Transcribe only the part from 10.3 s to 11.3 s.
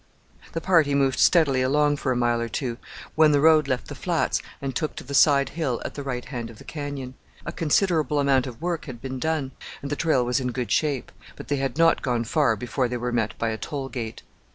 in good shape;